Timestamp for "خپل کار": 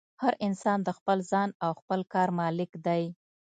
1.79-2.29